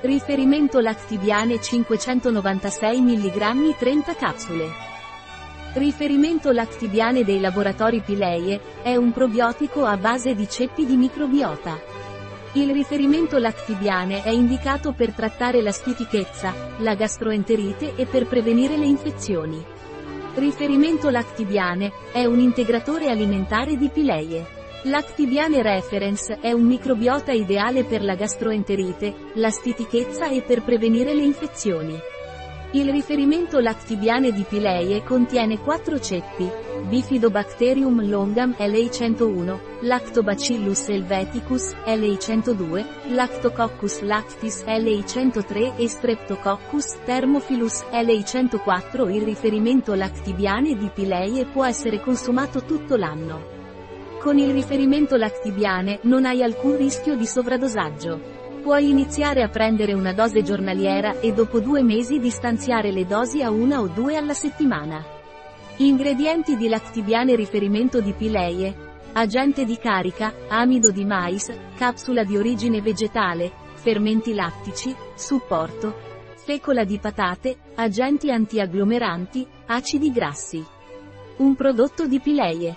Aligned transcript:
Riferimento 0.00 0.78
Lactibiane 0.78 1.60
596 1.60 3.00
mg 3.00 3.76
30 3.76 4.14
capsule. 4.14 4.68
Riferimento 5.72 6.52
Lactibiane 6.52 7.24
dei 7.24 7.40
laboratori 7.40 8.00
Pileie, 8.00 8.60
è 8.82 8.94
un 8.94 9.10
probiotico 9.10 9.84
a 9.84 9.96
base 9.96 10.36
di 10.36 10.48
ceppi 10.48 10.86
di 10.86 10.94
microbiota. 10.94 11.80
Il 12.52 12.70
riferimento 12.70 13.38
Lactibiane 13.38 14.22
è 14.22 14.30
indicato 14.30 14.92
per 14.92 15.10
trattare 15.10 15.60
la 15.62 15.72
stitichezza, 15.72 16.54
la 16.78 16.94
gastroenterite 16.94 17.96
e 17.96 18.06
per 18.06 18.28
prevenire 18.28 18.76
le 18.76 18.86
infezioni. 18.86 19.60
Riferimento 20.34 21.10
Lactibiane, 21.10 21.90
è 22.12 22.24
un 22.24 22.38
integratore 22.38 23.10
alimentare 23.10 23.76
di 23.76 23.88
Pileie. 23.88 24.57
Lactibiane 24.84 25.60
Reference 25.60 26.38
è 26.40 26.52
un 26.52 26.62
microbiota 26.62 27.32
ideale 27.32 27.82
per 27.82 28.04
la 28.04 28.14
gastroenterite, 28.14 29.32
la 29.34 29.50
stitichezza 29.50 30.28
e 30.28 30.42
per 30.42 30.62
prevenire 30.62 31.14
le 31.14 31.22
infezioni. 31.22 31.98
Il 32.72 32.88
riferimento 32.88 33.58
Lactibiane 33.58 34.30
di 34.30 34.44
Pileie 34.48 35.02
contiene 35.02 35.58
4 35.58 35.98
ceppi, 35.98 36.48
Bifidobacterium 36.86 38.08
longam 38.08 38.54
LA101, 38.56 39.58
Lactobacillus 39.80 40.88
helveticus 40.88 41.72
LA102, 41.84 43.14
Lactococcus 43.14 44.00
lactis 44.02 44.62
LA103 44.62 45.76
e 45.76 45.88
Streptococcus 45.88 46.98
thermophilus 47.04 47.82
LA104 47.90 49.12
Il 49.12 49.22
riferimento 49.22 49.94
Lactibiane 49.94 50.76
di 50.76 50.88
Pileie 50.94 51.46
può 51.46 51.64
essere 51.64 52.00
consumato 52.00 52.62
tutto 52.62 52.94
l'anno. 52.94 53.57
Con 54.20 54.36
il 54.36 54.52
riferimento 54.52 55.16
Lactibiane 55.16 56.00
non 56.02 56.26
hai 56.26 56.42
alcun 56.42 56.76
rischio 56.76 57.14
di 57.14 57.24
sovradosaggio. 57.24 58.36
Puoi 58.62 58.90
iniziare 58.90 59.42
a 59.42 59.48
prendere 59.48 59.92
una 59.92 60.12
dose 60.12 60.42
giornaliera 60.42 61.20
e 61.20 61.32
dopo 61.32 61.60
due 61.60 61.82
mesi 61.84 62.18
distanziare 62.18 62.90
le 62.90 63.06
dosi 63.06 63.42
a 63.42 63.50
una 63.50 63.80
o 63.80 63.86
due 63.86 64.16
alla 64.16 64.34
settimana. 64.34 65.04
Ingredienti 65.76 66.56
di 66.56 66.68
Lactibiane 66.68 67.36
riferimento 67.36 68.00
di 68.00 68.12
Pileie. 68.12 68.86
Agente 69.12 69.64
di 69.64 69.78
carica, 69.78 70.34
amido 70.48 70.90
di 70.90 71.04
mais, 71.04 71.50
capsula 71.76 72.24
di 72.24 72.36
origine 72.36 72.82
vegetale, 72.82 73.50
fermenti 73.74 74.34
lattici, 74.34 74.94
supporto, 75.14 75.94
fecola 76.34 76.82
di 76.82 76.98
patate, 76.98 77.56
agenti 77.76 78.32
antiagglomeranti, 78.32 79.46
acidi 79.66 80.10
grassi. 80.10 80.62
Un 81.36 81.54
prodotto 81.54 82.06
di 82.06 82.18
Pileie, 82.18 82.76